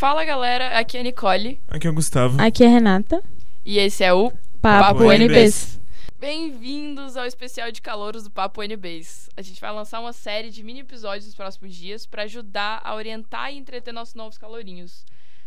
[0.00, 1.60] Fala galera, aqui é a Nicole.
[1.68, 2.40] Aqui é o Gustavo.
[2.40, 3.22] Aqui é a Renata.
[3.66, 4.30] E esse é o
[4.62, 5.78] Papo, Papo NBs.
[6.18, 9.28] Bem-vindos ao especial de calouros do Papo NBs.
[9.36, 12.94] A gente vai lançar uma série de mini episódios nos próximos dias para ajudar a
[12.94, 15.04] orientar e entreter nossos novos calorinhos.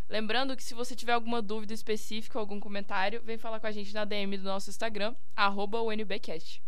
[0.07, 3.71] Lembrando que se você tiver alguma dúvida específica ou algum comentário, vem falar com a
[3.71, 6.61] gente na DM do nosso Instagram, arroba UNBcast.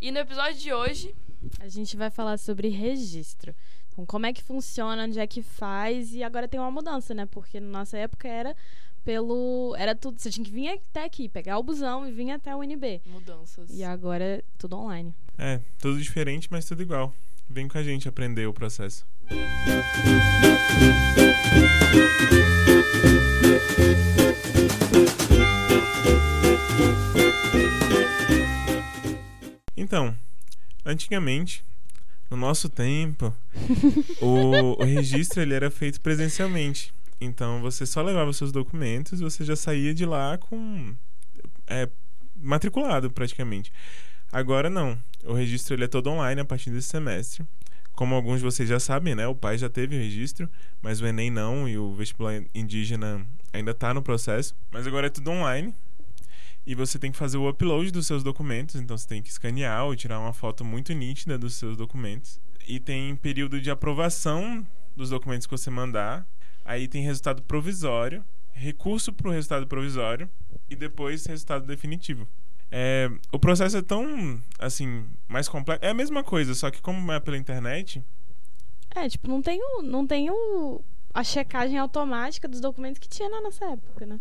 [0.00, 1.14] E no episódio de hoje,
[1.60, 3.54] A gente vai falar sobre registro.
[3.96, 7.24] Então, como é que funciona, onde é que faz, e agora tem uma mudança, né?
[7.24, 8.54] Porque na nossa época era
[9.02, 9.74] pelo.
[9.78, 10.20] Era tudo.
[10.20, 13.00] Você tinha que vir até aqui, pegar o busão e vir até o UNB.
[13.06, 13.70] mudanças.
[13.70, 15.14] E agora é tudo online.
[15.38, 17.14] É, tudo diferente, mas tudo igual.
[17.48, 19.06] Vem com a gente aprender o processo.
[29.74, 30.14] Então,
[30.84, 31.64] antigamente,
[32.30, 33.34] no nosso tempo,
[34.20, 36.92] o, o registro ele era feito presencialmente.
[37.20, 40.94] Então você só levava seus documentos você já saía de lá com
[41.66, 41.88] é,
[42.36, 43.72] matriculado praticamente.
[44.30, 44.98] Agora não.
[45.24, 47.44] O registro ele é todo online a partir desse semestre.
[47.94, 49.26] Como alguns de vocês já sabem, né?
[49.26, 50.48] O pai já teve o registro,
[50.82, 54.54] mas o Enem não e o vestibular indígena ainda está no processo.
[54.70, 55.74] Mas agora é tudo online.
[56.66, 59.84] E você tem que fazer o upload dos seus documentos, então você tem que escanear
[59.84, 62.40] ou tirar uma foto muito nítida dos seus documentos.
[62.66, 64.66] E tem período de aprovação
[64.96, 66.26] dos documentos que você mandar.
[66.64, 70.28] Aí tem resultado provisório, recurso para o resultado provisório
[70.68, 72.26] e depois resultado definitivo.
[72.72, 75.84] É, o processo é tão, assim, mais complexo.
[75.84, 78.02] É a mesma coisa, só que como é pela internet,
[78.94, 80.82] É, tipo, não tem, o, não tem o,
[81.14, 84.18] a checagem automática dos documentos que tinha na nossa época, né?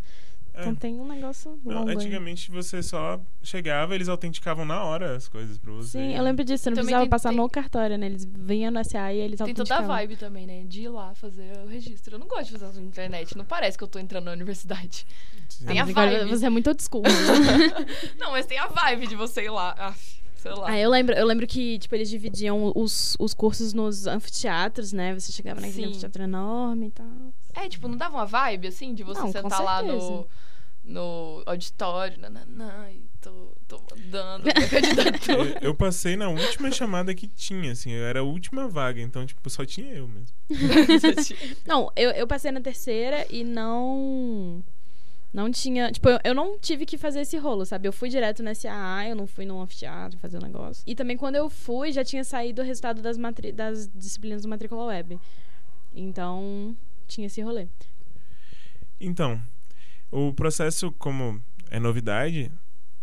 [0.56, 1.90] É, Então tem um negócio longo.
[1.90, 1.96] aí.
[1.96, 5.98] antigamente você só chegava, eles autenticavam na hora as coisas pra você.
[6.00, 6.64] Sim, eu lembro disso.
[6.64, 8.06] Você não Também precisava tem- passar tem- no cartório, né?
[8.06, 9.88] Eles vinham no SA e eles Tem toda a autenticavam.
[10.08, 10.64] vibe também, né?
[10.64, 12.16] De ir lá fazer o registro.
[12.16, 13.38] Eu não gosto de fazer isso na internet.
[13.38, 15.06] Não parece que eu tô entrando na universidade.
[15.50, 15.66] Sim.
[15.66, 16.30] Tem Ah, a vibe.
[16.30, 17.04] Você é muito old school.
[17.04, 17.10] né?
[18.20, 19.76] Não, mas tem a vibe de você ir lá.
[19.78, 19.94] Ah,
[20.36, 20.70] sei lá.
[20.70, 25.14] Ah, eu lembro, eu lembro que, tipo, eles dividiam os, os cursos nos anfiteatros, né?
[25.14, 25.90] Você chegava naquele Sim.
[25.90, 27.08] anfiteatro enorme e tal.
[27.54, 30.28] É, tipo, não dava uma vibe, assim, de você Não, sentar lá no.
[30.86, 33.82] No auditório, nananã, e tô, tô
[34.12, 35.60] dando minha candidatura.
[35.62, 39.26] Eu, eu passei na última chamada que tinha, assim, eu era a última vaga, então,
[39.26, 40.36] tipo, só tinha eu mesmo.
[41.66, 44.64] Não, eu, eu passei na terceira e não.
[45.34, 45.92] Não tinha.
[45.92, 47.88] Tipo, eu, eu não tive que fazer esse rolo, sabe?
[47.88, 50.82] Eu fui direto no SAA, eu não fui no anfiteatro fazer o negócio.
[50.88, 54.48] E também quando eu fui, já tinha saído o resultado das, matri das disciplinas do
[54.48, 55.20] Matrícula Web.
[55.94, 56.76] Então,
[57.06, 57.68] tinha esse rolê.
[58.98, 59.42] Então,
[60.16, 62.50] o processo, como é novidade,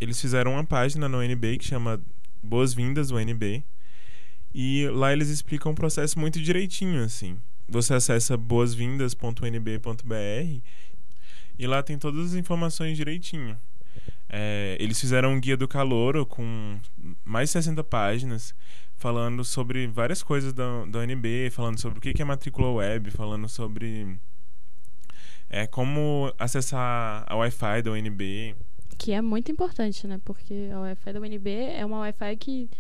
[0.01, 2.01] eles fizeram uma página no UNB que chama
[2.43, 3.63] Boas-Vindas UNB.
[4.55, 7.39] E lá eles explicam o processo muito direitinho, assim.
[7.69, 10.61] Você acessa boasvindas.unb.br
[11.59, 13.59] e lá tem todas as informações direitinho.
[14.29, 16.81] É, eles fizeram um guia do calouro com
[17.23, 18.55] mais de 60 páginas,
[18.97, 23.47] falando sobre várias coisas da, da UNB, falando sobre o que é matrícula web, falando
[23.51, 24.19] sobre
[25.53, 28.57] é, como acessar a Wi-Fi da UNB.
[28.99, 30.19] Que é muito importante, né?
[30.25, 32.71] Porque a Wi-Fi da UNB é uma Wi-Fi que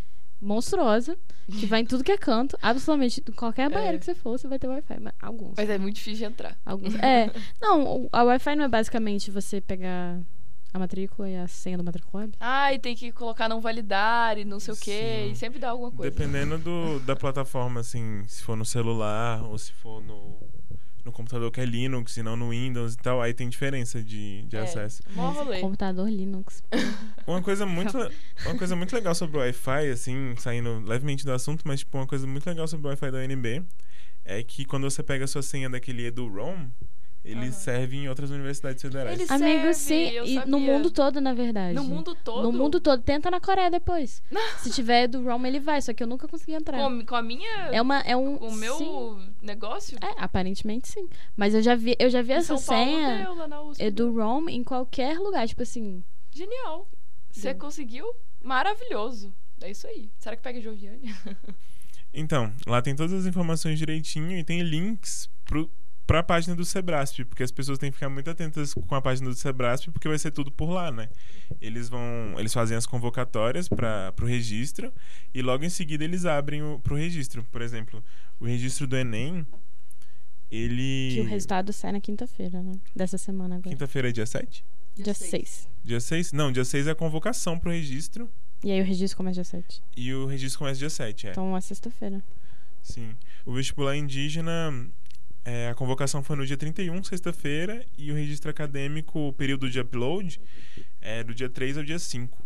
[0.40, 1.16] monstruosa,
[1.46, 2.56] que vai em tudo que é canto.
[2.60, 3.98] Absolutamente, em qualquer banheiro É.
[3.98, 4.98] que você for, você vai ter Wi-Fi.
[5.00, 5.54] Mas alguns.
[5.56, 6.58] Mas é muito difícil de entrar.
[6.64, 6.94] Alguns.
[6.96, 7.30] É.
[7.60, 10.18] Não, o- a Wi-Fi não é basicamente você pegar
[10.74, 12.32] a matrícula e a senha do matrícula web?
[12.40, 15.24] Ah, e tem que colocar não validar e não sei o quê.
[15.26, 15.32] Sim.
[15.32, 16.10] E sempre dá alguma coisa.
[16.10, 20.38] Dependendo do, da plataforma, assim, se for no celular ou se for no,
[21.04, 24.42] no computador que é Linux e não no Windows e tal, aí tem diferença de,
[24.42, 25.02] de É, acesso.
[25.14, 25.60] Mas.
[25.60, 26.62] Computador Linux.
[27.26, 27.96] Uma coisa muito,
[28.44, 32.06] uma coisa muito legal sobre o Wi-Fi, assim, saindo levemente do assunto, mas tipo, uma
[32.06, 33.64] coisa muito legal sobre o Wi-Fi da UNB
[34.24, 36.68] é que quando você pega a sua senha daquele EduROM,
[37.24, 37.52] ele Aham.
[37.52, 39.18] serve em outras universidades federais.
[39.18, 40.08] Ele Amigo, serve, sim.
[40.10, 41.74] eu E no mundo todo, na verdade.
[41.74, 42.42] No mundo todo?
[42.42, 43.00] No mundo todo.
[43.00, 44.20] Tenta na Coreia depois.
[44.58, 46.78] Se tiver do ROM, ele vai, só que eu nunca consegui entrar.
[46.78, 47.68] Com, com a minha...
[47.70, 48.00] É uma.
[48.00, 48.38] É um.
[48.38, 49.32] Com o meu sim.
[49.40, 49.96] negócio?
[50.02, 51.08] É, aparentemente sim.
[51.36, 53.62] Mas eu já vi, eu já vi Em essa São Paulo senha deu, lá na
[53.62, 54.16] USP é do deu.
[54.16, 55.46] ROM em qualquer lugar.
[55.46, 56.02] Tipo assim.
[56.32, 56.88] Genial.
[57.30, 58.04] Você conseguiu?
[58.42, 59.32] Maravilhoso.
[59.60, 60.10] É isso aí.
[60.18, 61.14] Será que pega Joviane?
[62.14, 65.70] Então, lá tem todas as informações direitinho e tem links pro,
[66.12, 69.30] pra página do Sebrasp, porque as pessoas têm que ficar muito atentas com a página
[69.30, 71.08] do Sebrasp, porque vai ser tudo por lá, né?
[71.58, 72.02] Eles vão,
[72.36, 74.92] eles fazem as convocatórias para pro registro
[75.32, 77.42] e logo em seguida eles abrem o, pro registro.
[77.44, 78.04] Por exemplo,
[78.38, 79.46] o registro do Enem,
[80.50, 82.72] ele Que o resultado sai na quinta-feira, né?
[82.94, 83.70] Dessa semana agora.
[83.70, 84.62] Quinta-feira é dia 7?
[84.94, 85.66] Dia 6.
[85.82, 86.32] Dia 6?
[86.34, 88.28] Não, dia 6 é a convocação pro registro
[88.62, 89.82] E aí o registro começa dia 7.
[89.96, 91.30] e o registro começa dia 7, é.
[91.30, 92.22] Então é sexta-feira.
[92.82, 93.14] Sim.
[93.46, 94.74] O vestibular indígena
[95.44, 99.80] É, a convocação foi no dia 31, sexta-feira, e o registro acadêmico, o período de
[99.80, 100.40] upload,
[101.00, 102.38] é do dia 3 ao dia 5.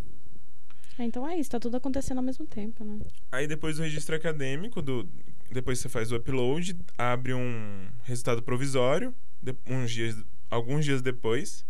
[0.99, 2.99] Ah, então é isso, tá tudo acontecendo ao mesmo tempo, né?
[3.31, 5.07] Aí depois do registro acadêmico, do,
[5.51, 10.17] depois você faz o upload, abre um resultado provisório, de, uns dias,
[10.51, 11.67] alguns dias depois.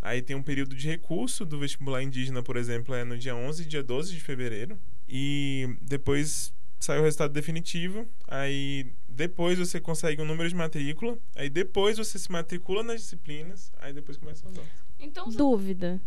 [0.00, 3.62] Aí tem um período de recurso do vestibular indígena, por exemplo, é no dia 11
[3.62, 4.78] e dia 12 de fevereiro.
[5.06, 8.08] E depois sai o resultado definitivo.
[8.26, 11.16] Aí depois você consegue um número de matrícula.
[11.36, 13.70] Aí depois você se matricula nas disciplinas.
[13.78, 14.70] Aí depois começa as aulas.
[14.98, 16.00] Então, Dúvida.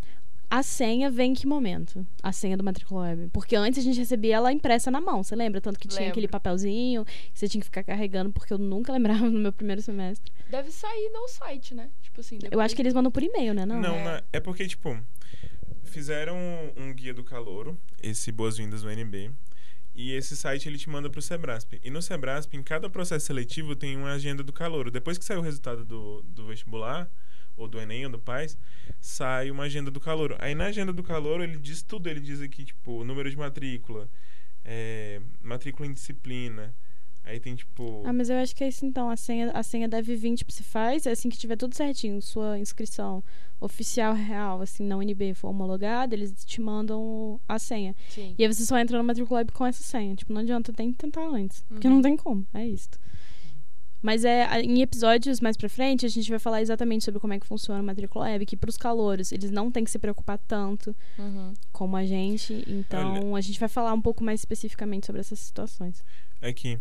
[0.49, 2.05] A senha vem em que momento?
[2.21, 3.29] A senha do Matrícula Web.
[3.33, 5.59] Porque antes a gente recebia ela impressa na mão, você lembra?
[5.59, 6.11] Tanto que tinha Lembro.
[6.11, 9.81] aquele papelzinho que você tinha que ficar carregando, porque eu nunca lembrava no meu primeiro
[9.81, 10.31] semestre.
[10.51, 11.89] Deve sair no site, né?
[12.03, 12.53] Tipo assim, depois...
[12.53, 13.65] Eu acho que eles mandam por e-mail, né?
[13.65, 14.21] Não, não é.
[14.31, 14.95] é porque, tipo,
[15.85, 16.37] fizeram
[16.77, 19.31] um guia do calouro, esse Boas-Vindas do NB.
[19.95, 21.79] E esse site ele te manda para o Sebrasp.
[21.83, 24.89] E no Sebrasp, em cada processo seletivo, tem uma agenda do calouro.
[24.89, 27.09] Depois que sai o resultado do, do vestibular,
[27.55, 28.57] ou do Enem ou do Paz,
[28.99, 30.35] sai uma agenda do calor.
[30.39, 34.09] Aí na agenda do calor ele diz tudo, ele diz aqui, tipo, número de matrícula,
[34.65, 36.73] é, matrícula em disciplina.
[37.25, 38.03] Aí tem tipo.
[38.05, 39.09] Ah, mas eu acho que é isso então.
[39.09, 42.21] A senha, a senha deve vir, tipo, se faz, é assim que tiver tudo certinho,
[42.21, 43.23] sua inscrição
[43.61, 47.95] oficial real, assim, na UNB for homologada, eles te mandam a senha.
[48.09, 48.35] Sim.
[48.37, 50.15] E aí você só entra no Matriculab com essa senha.
[50.15, 51.59] Tipo, não adianta, tem que tentar antes.
[51.59, 51.67] Uhum.
[51.69, 52.45] Porque não tem como.
[52.53, 52.89] É isso.
[54.01, 57.39] Mas é, em episódios mais pra frente, a gente vai falar exatamente sobre como é
[57.39, 60.93] que funciona o Matrícula Web, que pros calouros, eles não têm que se preocupar tanto
[61.17, 61.53] uhum.
[61.71, 62.65] como a gente.
[62.67, 66.03] Então, Olha, a gente vai falar um pouco mais especificamente sobre essas situações.
[66.41, 66.77] Aqui.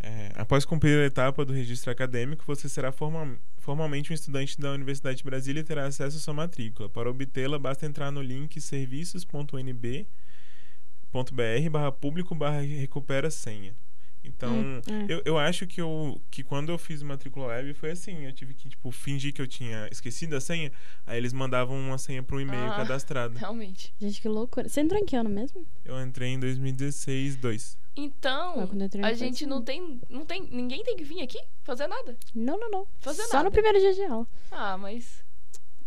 [0.00, 3.28] É, após cumprir a etapa do registro acadêmico, você será formal,
[3.58, 6.88] formalmente um estudante da Universidade de Brasília e terá acesso à sua matrícula.
[6.88, 10.06] Para obtê-la, basta entrar no link serviços.nb.br
[11.70, 13.74] barra público barra recupera senha.
[14.24, 15.12] Então, hum, é.
[15.12, 18.32] eu, eu acho que, eu, que quando eu fiz o matrícula web foi assim, eu
[18.32, 20.70] tive que, tipo, fingir que eu tinha esquecido a senha,
[21.06, 23.38] aí eles mandavam uma senha para um e-mail ah, cadastrado.
[23.38, 23.94] Realmente.
[23.98, 24.68] Gente, que loucura.
[24.68, 25.66] Você entrou em que ano mesmo?
[25.84, 27.78] Eu entrei em 2016, 2.
[28.00, 28.68] Então,
[29.02, 30.42] a gente não tem, não tem.
[30.52, 32.16] Ninguém tem que vir aqui fazer nada.
[32.32, 32.86] Não, não, não.
[33.00, 33.44] Fazer Só nada.
[33.46, 34.26] no primeiro dia de aula.
[34.52, 35.24] Ah, mas.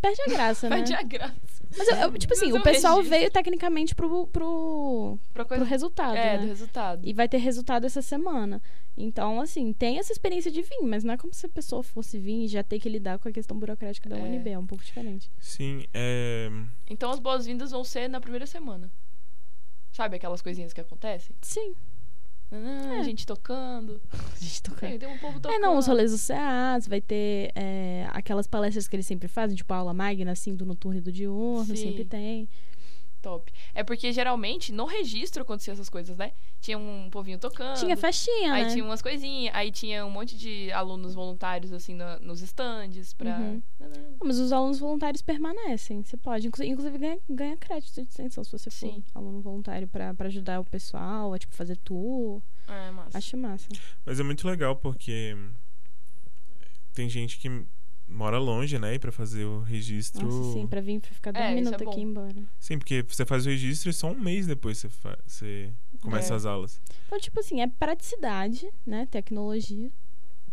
[0.02, 0.76] Perde a graça, né?
[0.76, 1.62] Perde a graça.
[1.78, 3.18] Mas, eu, eu, tipo assim, o pessoal registro.
[3.18, 6.18] veio tecnicamente pro, pro, pro resultado.
[6.18, 6.40] É, né?
[6.40, 7.08] do resultado.
[7.08, 8.62] E vai ter resultado essa semana.
[8.98, 12.20] Então, assim, tem essa experiência de vir, mas não é como se a pessoa fosse
[12.20, 14.22] vir e já ter que lidar com a questão burocrática da é.
[14.22, 14.50] UNB.
[14.50, 15.32] É um pouco diferente.
[15.40, 16.50] Sim, é.
[16.90, 18.92] Então as boas-vindas vão ser na primeira semana.
[19.94, 21.34] Sabe aquelas coisinhas que acontecem?
[21.42, 21.74] Sim.
[22.52, 23.00] Ah, é.
[23.00, 24.02] A gente tocando.
[24.12, 24.94] A gente tocando.
[24.94, 25.56] É, tem um povo tocando.
[25.56, 29.56] É, não, os rolês do CEAS, vai ter é, aquelas palestras que eles sempre fazem,
[29.56, 31.84] tipo aula magna, assim, do noturno e do diurno, Sim.
[31.84, 32.50] sempre tem.
[33.22, 33.52] Top.
[33.74, 36.32] É porque geralmente no registro acontecia essas coisas, né?
[36.60, 37.78] Tinha um povinho tocando.
[37.78, 38.70] Tinha festinha, aí né?
[38.72, 39.54] tinha umas coisinhas.
[39.56, 43.38] Aí tinha um monte de alunos voluntários, assim, no, nos estandes pra.
[43.38, 43.62] Uhum.
[44.24, 46.04] Mas os alunos voluntários permanecem.
[46.04, 46.48] Você pode.
[46.48, 49.04] Inclusive, ganha, ganha crédito de extensão se você for Sim.
[49.14, 52.42] aluno voluntário pra, pra ajudar o pessoal a, tipo, fazer tour.
[52.68, 53.18] É, massa.
[53.18, 53.68] Acho massa.
[54.06, 55.36] Mas é muito legal porque
[56.94, 57.66] tem gente que
[58.12, 58.96] mora longe, né?
[58.96, 60.26] E pra fazer o registro.
[60.26, 62.44] Nossa, sim, pra vir pra ficar dois é, minutos é aqui e embora.
[62.60, 64.90] Sim, porque você faz o registro e só um mês depois você,
[65.26, 66.36] você começa é.
[66.36, 66.82] as aulas.
[67.08, 69.08] Então, tipo assim, é praticidade, né?
[69.10, 69.90] Tecnologia.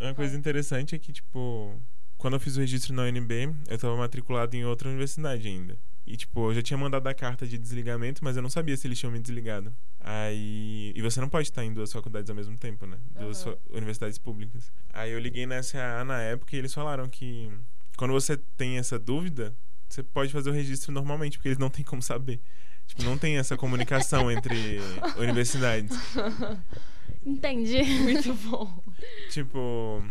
[0.01, 0.39] Uma coisa é.
[0.39, 1.75] interessante é que, tipo,
[2.17, 5.77] quando eu fiz o registro na UNB, eu tava matriculado em outra universidade ainda.
[6.11, 8.87] E, tipo, eu já tinha mandado a carta de desligamento, mas eu não sabia se
[8.87, 9.71] eles tinham me desligado.
[10.01, 10.91] Aí.
[10.97, 12.97] E você não pode estar em duas faculdades ao mesmo tempo, né?
[13.21, 13.55] Duas uhum.
[13.73, 14.73] universidades públicas.
[14.91, 17.51] Aí eu liguei na SAA na época e eles falaram que
[17.99, 19.55] quando você tem essa dúvida,
[19.87, 22.41] você pode fazer o registro normalmente, porque eles não têm como saber.
[22.87, 24.79] Tipo, não tem essa comunicação entre
[25.19, 25.95] universidades.
[27.23, 27.83] Entendi.
[27.83, 28.83] Muito bom.
[29.29, 30.03] Tipo,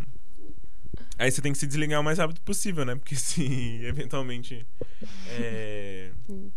[1.18, 2.94] Aí você tem que se desligar o mais rápido possível, né?
[2.94, 4.64] Porque se eventualmente.
[5.30, 6.12] É...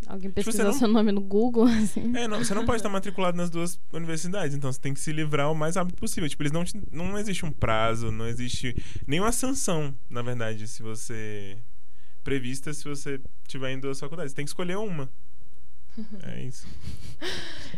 [0.06, 0.80] Alguém tipo, pesquisar tipo, não...
[0.80, 2.16] seu nome no Google, assim.
[2.16, 5.12] É, não, você não pode estar matriculado nas duas universidades, então você tem que se
[5.12, 6.30] livrar o mais rápido possível.
[6.30, 6.64] Tipo, eles não.
[6.64, 6.80] Te...
[6.92, 8.76] Não existe um prazo, não existe
[9.08, 11.58] nenhuma sanção, na verdade, se você.
[12.24, 14.32] prevista se você tiver em duas faculdades.
[14.32, 15.10] Você tem que escolher uma.
[16.24, 16.66] É isso.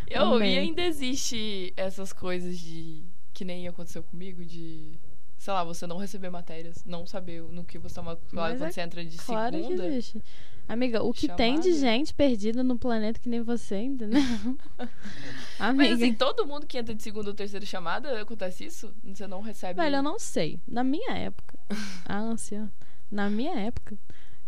[0.07, 3.03] Eu, e ainda existe essas coisas de.
[3.33, 4.99] que nem aconteceu comigo, de
[5.43, 8.79] sei lá, você não receber matérias, não saber no que você toma quando é você
[8.79, 9.83] entra de claro segunda.
[9.83, 10.23] Que existe.
[10.69, 11.43] Amiga, o que chamada.
[11.43, 14.21] tem de gente perdida no planeta que nem você, entendeu?
[15.59, 15.89] Amiga.
[15.89, 18.95] Mas assim, todo mundo que entra de segunda ou terceira chamada, acontece isso?
[19.03, 19.81] Você não recebe.
[19.81, 20.61] Velho, eu não sei.
[20.65, 21.59] Na minha época,
[22.07, 22.71] a ânsia,
[23.11, 23.97] na minha época,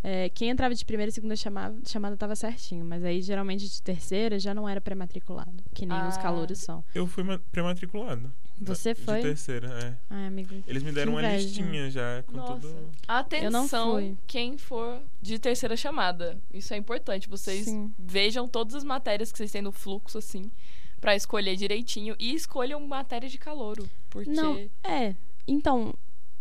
[0.01, 3.81] é, quem entrava de primeira e segunda chamada, chamada tava certinho, mas aí geralmente de
[3.81, 6.07] terceira já não era pré-matriculado, que nem ah.
[6.07, 6.85] os calouros são.
[6.95, 7.21] Eu fui
[7.51, 8.31] pré-matriculado.
[8.61, 9.21] Você De foi?
[9.21, 9.97] terceira, é.
[10.09, 10.55] Ai, amigo.
[10.67, 12.53] Eles me deram uma listinha já com Nossa.
[12.61, 12.89] tudo.
[13.07, 14.17] Atenção, Eu não fui.
[14.25, 16.39] quem for de terceira chamada.
[16.53, 17.27] Isso é importante.
[17.27, 17.91] Vocês Sim.
[17.99, 20.49] vejam todas as matérias que vocês têm no fluxo, assim,
[21.01, 22.15] pra escolher direitinho.
[22.17, 23.89] E escolham matéria de calouro.
[24.09, 24.29] Porque.
[24.31, 25.15] Não, é.
[25.47, 25.93] Então,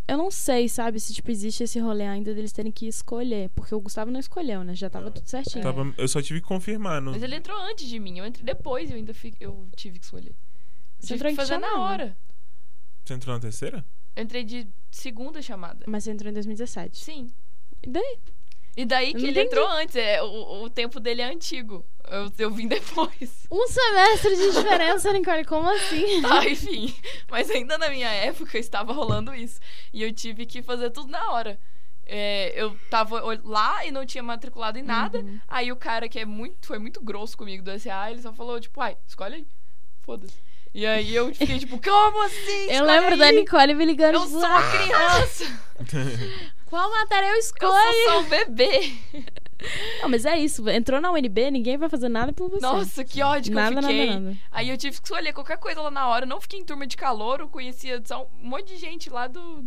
[0.06, 3.74] eu não sei, sabe, se tipo existe esse rolê ainda deles terem que escolher, porque
[3.74, 4.74] o Gustavo não escolheu, né?
[4.74, 5.62] Já tava tudo certinho.
[5.64, 7.02] Tava- eu só tive que confirmar.
[7.02, 7.10] No...
[7.10, 8.18] Mas ele entrou antes de mim.
[8.18, 10.34] Eu entrei depois e eu ainda fi- eu tive que escolher.
[11.04, 12.16] Você tive entrou que em que fazer na hora.
[13.04, 13.84] Você entrou na terceira?
[14.16, 15.84] Eu entrei de segunda chamada.
[15.86, 17.04] Mas você entrou em 2017.
[17.04, 17.32] Sim.
[17.82, 18.18] E daí?
[18.76, 19.46] E daí que ele entendi.
[19.46, 19.94] entrou antes.
[19.94, 21.84] É, o, o tempo dele é antigo.
[22.10, 23.44] Eu, eu vim depois.
[23.50, 26.22] Um semestre de diferença, Nicole, como assim?
[26.22, 26.94] Tá, enfim.
[27.30, 29.60] Mas ainda na minha época estava rolando isso.
[29.92, 31.58] E eu tive que fazer tudo na hora.
[32.06, 35.20] É, eu tava lá e não tinha matriculado em nada.
[35.20, 35.40] Uhum.
[35.46, 38.60] Aí o cara que é muito, foi muito grosso comigo do SA, ele só falou,
[38.60, 39.46] tipo, ai, escolhe aí.
[40.02, 40.36] Foda-se.
[40.74, 42.66] E aí eu fiquei, tipo, como assim?
[42.70, 43.30] Eu lembro da.
[43.30, 44.14] Nicole me ligando.
[44.16, 45.44] Eu sou uma "Ah, criança.
[46.66, 47.72] Qual matéria eu Eu escolho?
[47.72, 48.92] sou só um bebê.
[50.02, 50.68] Não, mas é isso.
[50.68, 52.60] Entrou na UNB, ninguém vai fazer nada por você.
[52.66, 54.06] Nossa, que ódio que nada, eu fiquei.
[54.06, 54.36] nada, nada.
[54.50, 56.24] Aí eu tive que escolher qualquer coisa lá na hora.
[56.24, 59.28] Eu não fiquei em turma de calor, eu conhecia só um monte de gente lá
[59.28, 59.64] do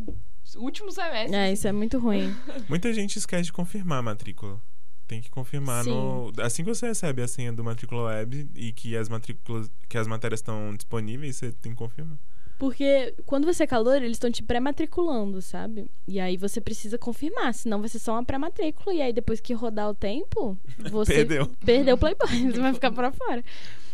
[0.57, 1.35] último semestre.
[1.35, 2.35] É, isso é muito ruim.
[2.67, 4.59] Muita gente esquece de confirmar a matrícula.
[5.07, 5.91] Tem que confirmar Sim.
[5.91, 6.33] no.
[6.41, 10.05] Assim que você recebe a senha do matrícula web e que as matrículas, que as
[10.05, 12.17] matérias estão disponíveis, você tem que confirmar.
[12.57, 15.85] Porque quando você é calor, eles estão te pré-matriculando, sabe?
[16.07, 18.95] E aí você precisa confirmar, senão vai ser só uma pré-matrícula.
[18.95, 20.57] E aí depois que rodar o tempo,
[20.91, 21.47] você Perdeu.
[21.63, 23.43] perdeu o Playboy, você vai ficar pra fora.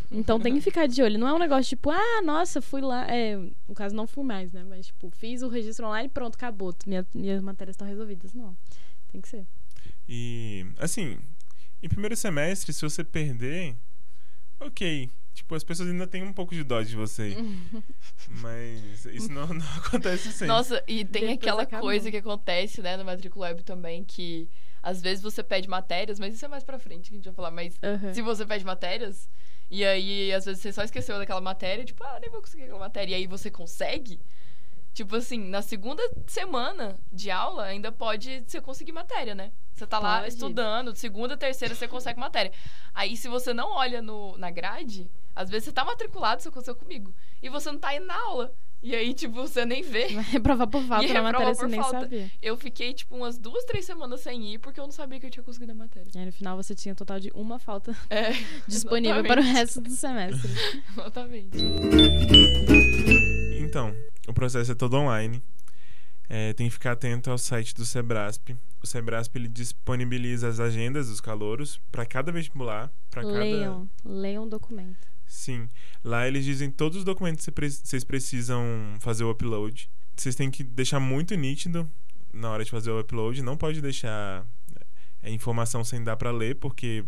[0.10, 1.20] Então tem que ficar de olho.
[1.20, 3.06] Não é um negócio tipo, ah, nossa, fui lá.
[3.08, 3.36] É,
[3.68, 4.64] no caso, não fui mais, né?
[4.64, 6.74] Mas, tipo, fiz o registro online pronto, acabou.
[6.86, 8.34] Minha, minhas matérias estão resolvidas.
[8.34, 8.56] Não.
[9.12, 9.46] Tem que ser.
[10.08, 11.18] E, assim,
[11.82, 13.76] em primeiro semestre, se você perder,
[14.60, 15.10] ok.
[15.34, 17.36] Tipo, as pessoas ainda têm um pouco de dó de você.
[18.30, 20.48] Mas isso não, não acontece sempre.
[20.48, 21.88] Nossa, e tem Depois aquela acabou.
[21.88, 24.48] coisa que acontece, né, no Matrícula Web também, que
[24.82, 27.34] às vezes você pede matérias, mas isso é mais pra frente que a gente vai
[27.34, 27.52] falar.
[27.52, 28.14] Mas Aham.
[28.14, 29.28] se você pede matérias,
[29.72, 32.80] e aí às vezes você só esqueceu daquela matéria, tipo, ah, nem vou conseguir aquela
[32.80, 34.20] matéria, e aí você consegue.
[34.94, 39.52] Tipo assim, na segunda semana de aula ainda pode você conseguir matéria, né?
[39.74, 40.34] Você tá lá Pode.
[40.34, 42.52] estudando, segunda, terceira você consegue matéria.
[42.94, 46.76] Aí se você não olha no, na grade, às vezes você tá matriculado, isso aconteceu
[46.76, 48.54] comigo, e você não tá indo na aula.
[48.84, 50.10] E aí, tipo, você nem vê.
[50.14, 52.00] Vai reprovar por falta na reprovar matéria, você por nem falta.
[52.02, 52.32] sabia.
[52.42, 55.30] Eu fiquei, tipo, umas duas, três semanas sem ir, porque eu não sabia que eu
[55.30, 56.12] tinha conseguido a matéria.
[56.14, 58.32] E aí, no final você tinha um total de uma falta É,
[58.68, 60.52] disponível para o resto do semestre.
[60.92, 61.58] Exatamente.
[63.58, 63.96] Então,
[64.28, 65.42] o processo é todo online.
[66.30, 68.56] É, tem que ficar atento ao site do Sebrasp.
[68.82, 74.44] O Sebrasp ele disponibiliza as agendas dos calouros para cada vestibular, para cada Leiam, leiam
[74.44, 75.06] o documento.
[75.28, 75.68] Sim.
[76.04, 78.66] Lá eles dizem todos os documentos que vocês precisam
[79.00, 79.90] fazer o upload.
[80.16, 81.90] Vocês têm que deixar muito nítido
[82.32, 83.42] na hora de fazer o upload.
[83.42, 84.46] Não pode deixar
[85.22, 87.04] é, informação sem dar para ler, porque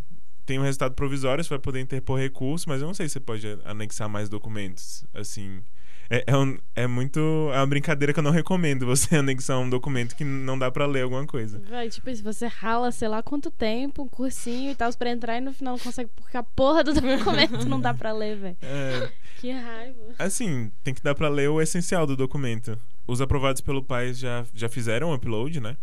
[0.46, 3.20] tem um resultado provisório, você vai poder interpor recurso, mas eu não sei se você
[3.20, 5.06] pode anexar mais documentos.
[5.14, 5.64] Assim.
[6.10, 7.20] É, é, um- é muito.
[7.54, 10.86] É uma brincadeira que eu não recomendo você anexar um documento que não dá para
[10.86, 11.60] ler alguma coisa.
[11.70, 15.38] Vai, tipo, se você rala, sei lá quanto tempo, um cursinho e tal, pra entrar
[15.38, 18.58] e no final não consegue porque a porra do documento não dá pra ler, velho.
[18.62, 20.14] É, Que raiva.
[20.20, 22.78] Assim, tem que dar pra ler o essencial do documento.
[23.08, 25.76] Os aprovados pelo pai já, já fizeram o upload, né?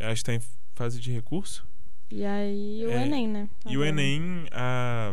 [0.00, 0.40] Acho que tá em
[0.74, 1.66] fase de recurso.
[2.10, 3.48] E aí o É, Enem, né?
[3.66, 3.88] E o Agora.
[3.88, 5.12] Enem, a,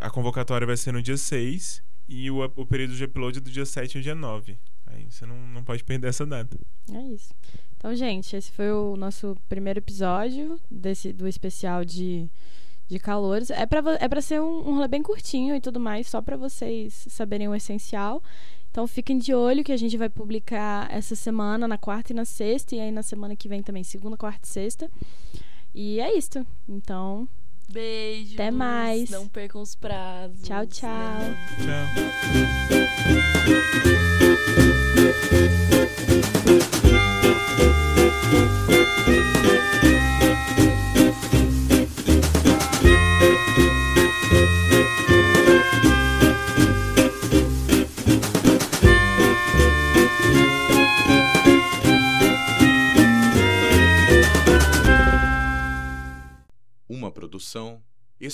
[0.00, 1.82] a convocatória vai ser no dia 6
[2.12, 4.58] e o, o período de upload é do dia 7 ao dia 9.
[4.86, 6.56] Aí você não, não pode perder essa data.
[6.92, 7.32] É isso.
[7.76, 12.28] Então, gente, esse foi o nosso primeiro episódio desse, do especial de,
[12.88, 13.50] de calores.
[13.50, 17.06] É vo- é ser um, um rolê bem curtinho e tudo mais, só pra vocês
[17.08, 18.22] saberem o essencial.
[18.70, 22.24] Então, fiquem de olho que a gente vai publicar essa semana, na quarta e na
[22.24, 24.90] sexta, e aí na semana que vem também, segunda, quarta e sexta.
[25.74, 26.46] E é isso.
[26.68, 27.28] Então,
[27.72, 28.34] Beijos.
[28.34, 29.08] Até mais.
[29.08, 30.42] Não percam os prazos.
[30.42, 30.90] Tchau, tchau.
[31.58, 32.02] Tchau.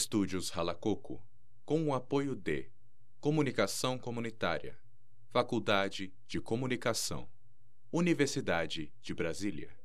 [0.08, 1.22] Estúdios Ralacoco,
[1.66, 2.70] com o apoio de
[3.20, 4.74] Comunicação Comunitária,
[5.28, 7.28] Faculdade de Comunicação,
[7.92, 9.70] Universidade de Brasília.